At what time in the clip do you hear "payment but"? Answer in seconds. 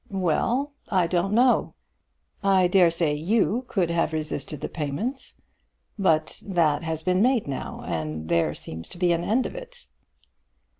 4.67-6.41